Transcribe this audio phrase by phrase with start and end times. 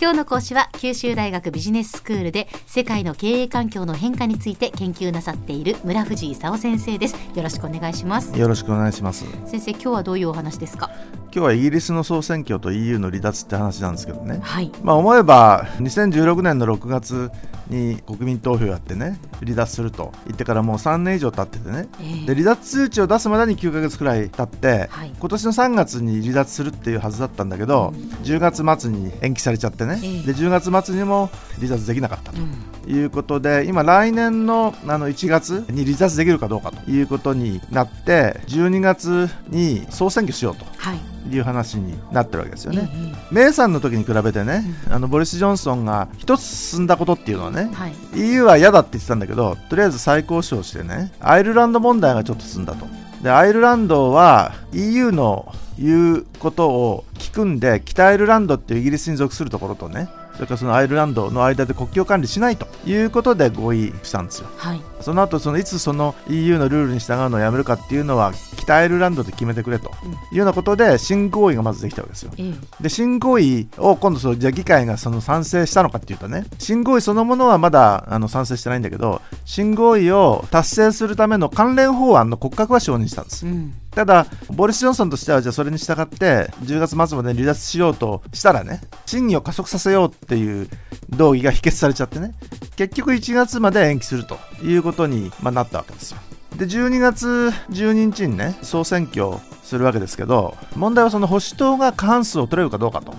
[0.00, 7.16] 今日の講師は九州大学ビジネススクールで世界の経営環境の変化について研究なさっている村藤勲先生です。
[7.34, 8.38] よろしくお願いします。
[8.38, 9.26] よろしくお願いします。
[9.44, 10.90] 先生今日はどういうお話ですか？
[11.36, 14.72] 今日はイギリスの総選挙と EU の離脱って話なんですけどね、はい。
[14.82, 17.30] まあ、思えば2016年の6月
[17.68, 25.12] に国民投票やってね離脱すると言ってからもう3年以上経っててね、えーで離脱通知を出すまでに9ヶ月くらい経って、はい。
[25.18, 30.22] 今年の3月に離脱するっていうはずだったんだけど、10月末に延期されちゃってね、ええ。
[30.22, 32.40] で10月末にも離脱できなかったと。
[32.40, 40.98] うんいうことで今来年のあの1月に離脱できるかどうかということになって12月に総選挙しようとはい
[41.30, 42.88] いう話になってるわけですよね。
[42.92, 52.86] えメイさんの時に比べてね、あのボリス・ジョンソンが一つ進んだことっていうのはねえ、はい EU は嫌だって言ってたんだけど、とりあえず再交渉してね、アイルランド問題がちょっと進んだと。
[53.22, 64.48] で、アイルランドは EU の言うことを聞くんで、北アイルランドっていうイギリスに属するところとね、それからそのアイルランドの間で国境管理しないということで合意したんですよ。
[64.56, 64.80] はい。
[65.00, 69.90] その後そのいつその EU のルールに従うのをやめるかっていうのは北アイルランドで決めてくれと
[70.30, 72.32] いうようなことで新合意がまずできたわけですよ。
[72.36, 72.82] ええ。
[72.82, 83.46] で新合意を今度そうじゃあ議会がその賛成したのかっていうとね新合意そのものはまだあの賛成してないんだけど新合意を達成するための関連法案の骨格は承認したんです。
[83.46, 90.68] うんただボリス・ジョンソンとしてはじゃあそれに従って10月末まで離脱しようとしたらね審議を加速させようっていう
[91.08, 92.34] 動議が否決されちゃってね
[92.76, 96.18] 結局1月まで延期するということに、ま、なったわけですよ。
[96.56, 97.26] で12月
[97.70, 103.14] 12日にね総選挙するわけですけど問題はその保守党が過半数を取れるかどうかと。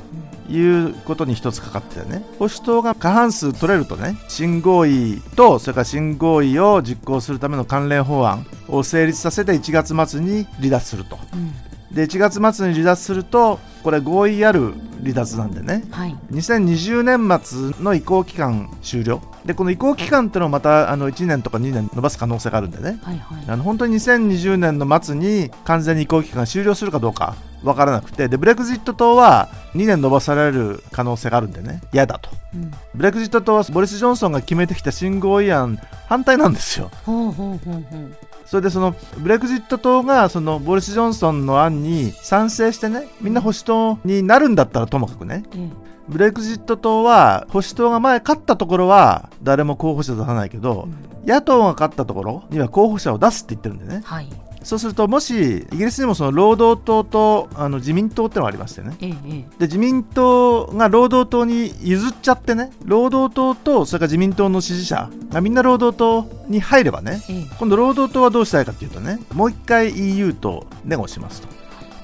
[0.49, 2.23] いうことに一つかかっててね。
[2.39, 11.17] 保守党が過半数取れるとね新合意とそれから新合意を実行するための関連法案を成立させて1月末に離脱すると。
[11.33, 11.53] うん。
[11.93, 15.81] で1月末に離脱するとこれ合意ある離脱なんでね。
[15.91, 16.17] はい。
[16.33, 19.21] 2020年末の移行期間終了。
[19.45, 22.99] でこの移行期間っていうのをまたあの1年とか2年延ばす可能性があるんでね。
[23.01, 23.43] はいはい。
[23.47, 28.27] あの本当に2020年の末に完全に移行期間が終了するかどうかわからなくて。
[28.27, 31.79] でブレグジット党は2年延ばされる可能性があるんでね。
[31.93, 32.29] 嫌だと。
[32.55, 32.71] うん。
[32.93, 35.79] ブレグジット党はボリス・ジョンソンが決めてきた新合意案
[36.09, 36.91] 反対なんですよ。
[37.05, 45.43] ほうほうほうほうそれでそのブレグジット党がそのボリス・ジョンソンの案に賛成してねみんな保守党になるんだったらともかくね。
[45.53, 45.69] え
[46.07, 50.87] ブレグジット党は保守党が前勝ったところは誰も候補者出さないけど
[51.25, 54.01] え野党が勝ったところには候補者を出すって言ってるんでね。
[54.05, 54.29] はい
[54.67, 58.97] そうするともしイギリスにもその労働党とあの自民党ってのがありましてね。
[58.99, 59.45] ええええ。
[59.59, 67.45] で自民党が労働党に譲っちゃってね労働党とそれから自民党の支持者がみんな労働党に入ればねええ。
[67.57, 71.47] 今度労働党はどうしたいかというとねもう一回 EU とネゴしますと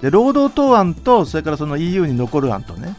[0.02, 2.96] で労働党案とそれからその EU に残る案とね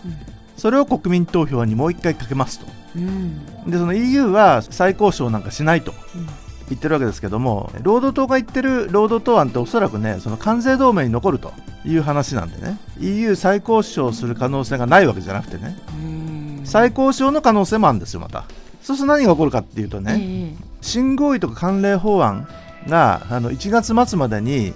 [0.58, 2.66] それを国民投票にもう一回かけますと。
[2.97, 3.08] うん。
[3.08, 5.94] うんでその EU は再交渉なんかしないと。
[6.14, 11.52] うん言ってるわけですけども労働党が言ってる労働党案っておそらくねその関税同盟に残ると
[11.84, 12.78] いう話なんでね。
[13.00, 15.76] EU 再交渉する可能性がないわけじゃなくてね。
[15.88, 16.62] うん。
[16.64, 18.44] 再交渉の可能性もあるんですよまた。
[18.82, 20.64] そうすると何が起こるかっていうとね、ええ。
[20.80, 22.48] 新合意とか関連法案
[22.88, 24.72] があの1月末までに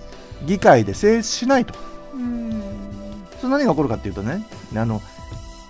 [0.46, 1.74] 議会で成立しないと。
[2.14, 2.62] うん。
[3.40, 4.44] それ何が起こるかっていうとね
[4.74, 5.00] あの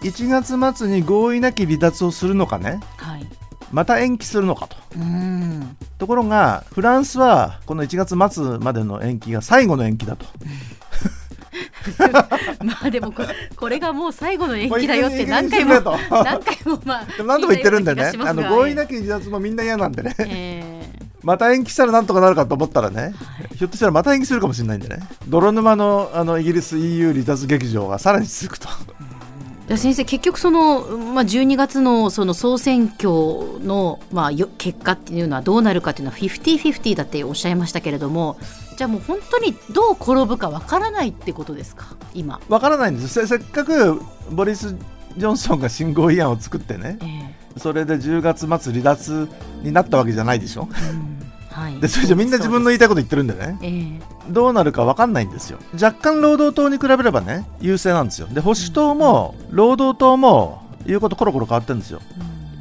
[0.00, 0.28] 1
[0.58, 2.70] 月末に合意なき離脱をするのかね。
[2.70, 2.80] はい
[3.72, 4.76] また延期するのかと。
[4.96, 5.76] うん。
[5.98, 10.26] ところがフランスはこの1月末までの延期が最後の延期だと。
[12.64, 13.22] まあでもこ
[13.56, 15.74] これがもう最後の延期だよって何回も
[16.10, 18.12] 何回もまあでも何度も言ってるんでね。
[18.24, 20.14] あの合意なき離脱もみんな嫌なんでね。
[20.18, 20.78] え
[21.22, 23.12] また延期したらなんとかなるかと思ったらね、
[23.56, 25.00] ひょっとしたらまた延期するかもしれないんでね。
[25.26, 28.68] 泥沼のあのイギリス EU 離脱劇場がさらに続くと。
[28.68, 28.87] え
[29.76, 33.08] 先生結局その、まあ、12月のその総選挙
[33.60, 38.38] の、まあ、よ結果っていうのはどうなるかっていうのは50-50だっておっしゃいましたけれども
[38.78, 42.40] じゃあもう本当にどう転ぶかわからないってことですか今。
[42.48, 43.08] わからないんです。
[43.08, 44.00] せせっかく
[44.30, 44.74] ボリス・
[45.16, 47.06] ジョンソンが新合意案を作ってねえ
[47.56, 47.58] え。
[47.58, 49.28] それで10月末離脱
[49.62, 50.68] になったわけじゃないでしょ？
[50.92, 51.17] うん
[51.58, 53.58] はい、でそれじゃみんな自分の言いたいこと言ってるんでね。
[53.62, 54.32] ええ。
[54.32, 55.58] どうなるか分かんないんですよ。
[55.74, 58.28] 若干労働党に比べればね優勢なんですよ。
[58.28, 62.00] で保守党も労働党も言うことコロコロ変わってるんですよ。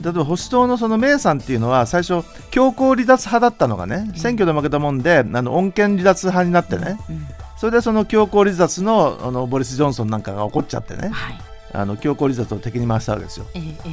[0.01, 6.97] 例えば保守党のそのメイさんっていうのは最初強行離脱派だったのがね選挙で負けたもんであの穏健離脱派になってね。
[7.09, 7.27] うん。
[7.57, 11.09] それでその強行離脱のあのボリス・ジョンソンなんかが怒っちゃってね。
[11.09, 11.37] はい。
[11.73, 13.45] あの強行離脱を敵に回したわけですよ。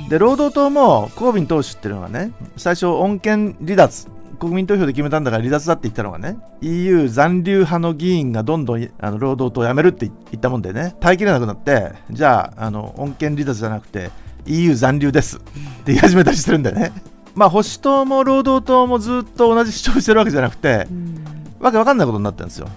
[0.09, 14.11] で労働党もコービン党首っていうのがね最初穏健離脱国民投票で決めたんだから離脱だって言ったのがね EU 残留派の議員がどんどんあの労働党を辞めるって言ったもんでね耐えきれなくなってじゃああの恩恵離脱じゃなくて
[14.47, 15.47] EU 残留ですって
[15.87, 16.93] 言い始めたりしてるんだよね。
[17.35, 20.87] まあ保守党も労働党もずっと同じ主張してるわけじゃなくて、
[21.59, 22.69] わけわかんないことになってるんですよ。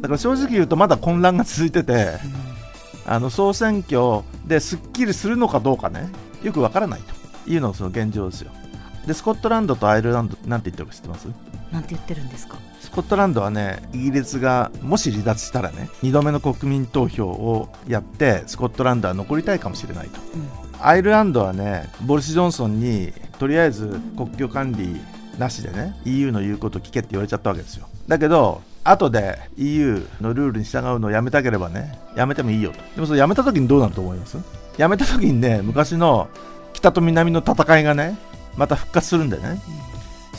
[0.00, 2.18] だから正直言うとまだ混乱が続いてて、
[3.06, 6.08] あの総選挙ですっきりするのかどうかね、
[6.44, 8.52] よくわからないというのがその現状ですよ。
[9.06, 11.26] で、スコットランドとアイルランドなんて言ってるか知ってます？
[11.70, 12.56] なんて言ってるんですか？
[12.80, 20.20] スコットランドはね、イギリスがもし離脱したらね、2度目の国民投票をやって、スコットランドは残りたいかもしれないと。
[20.34, 25.00] うんアイルランドはね、ボリス・ジョンソンにとりあえず国境管理
[25.38, 27.86] なしでね、EU の言うこと聞けって言われちゃったわけですよ。
[28.08, 32.78] だけど、後で EU のルールに従うのをやめたければね、やめてもいいよと。
[32.96, 34.36] でもそれやめた時にどうなると思います？
[34.76, 36.28] やめた時にね、昔の
[36.72, 38.18] 北と南の戦いがね、
[38.56, 39.60] また復活するんでね。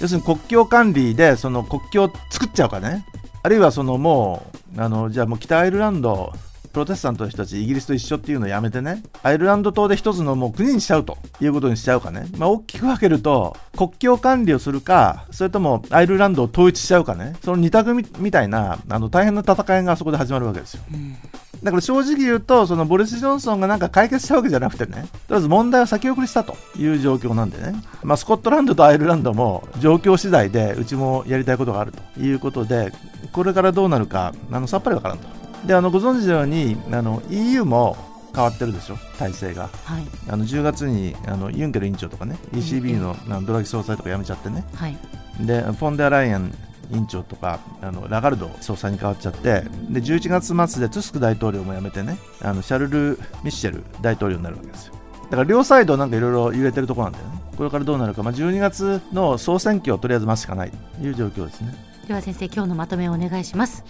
[0.02, 3.06] 要するに国境管理でその国境を作っちゃうかね。
[3.44, 4.46] あるいはそのも
[4.78, 6.34] う、あの、じゃあもう北アイルランド
[6.74, 9.04] プロテスタントの人たちイギリスと一緒っていうのをやめてね。
[9.22, 17.36] アイルランド島で一つのもう国にしちゃうということにしちゃうかね、まあ、大きく分けると国境管理をするかそれともアイルランドを統一しちゃうかね。
[17.44, 21.16] その二択みたいなあの大変な戦いがそこで始まるわけですよ、うん。
[21.64, 27.74] だから正直言うと、そのボリス・ジョンソンがなんか解決したわけじゃなくてね、とりあえず問題を先送りしたという状況なんでね、
[28.04, 32.92] まあ、スコットランドとアイルランドも状況次第でうちもやりたいことがあるということで、
[33.32, 35.28] これからどうなるか、あのさっぱりわからんと。
[35.66, 37.96] であのご存知のようにあの EU も
[38.36, 39.70] 変わってるでしょ、体制が。
[39.86, 43.16] はい、あの10月にあのユンケル委員長とかね、ECB の
[43.46, 44.98] ドラギ総裁とか辞めちゃってね、はい、
[45.40, 46.54] でフォンデアライアン
[46.92, 54.94] 委員長とかあのラガルド総裁に変わっちゃってで11月末でトゥスク大統領も辞めてねあのシャルル・ミッシェル大統領になるわけですよ。
[55.26, 57.42] だから両サイドなんかいろいろ揺れてるところなんだよね。
[57.58, 61.74] これからどうなるか、まあ、12月の総選挙をとりあえず待つしかないという状況ですね。
[62.08, 63.84] では先生今日のまとめをお願いします。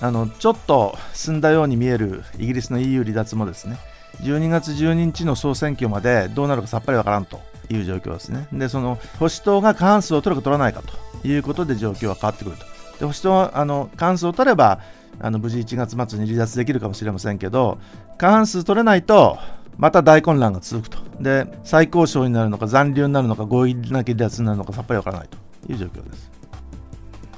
[0.00, 3.78] あのちょっと進んだように見えるイギリスの EU 離脱もですね。
[4.22, 8.46] 12月12日の総選挙までどうなるかさっぱりわからんという状況ですね。
[8.52, 10.92] で、その保守党が過半数を取るか取らないかと
[11.24, 12.64] いうことで状況は変わってくると。
[12.64, 14.80] で保守党はあの過半数を取れば
[15.20, 17.78] あの無事1月末に離脱できるかもしれませんけど
[18.18, 19.38] 過半数取れないと
[19.76, 20.98] また大混乱が続くと。
[21.20, 26.30] で、最高賞になるのか残留になるのか合意なき離脱になるのかさっぱりわからないという状況です。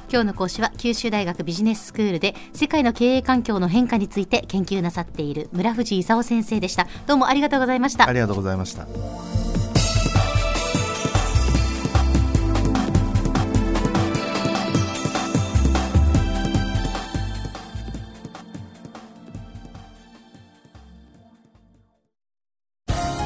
[0.09, 8.87] 今日の講師は九州大学ビジネススクールで世界の経営環境の変化について研究なさっている村藤勲先生でしたどうもありがとうございましたありがとうございました